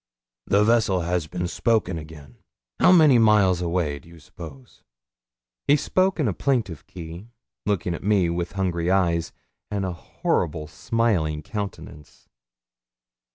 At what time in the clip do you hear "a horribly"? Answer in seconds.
9.85-10.65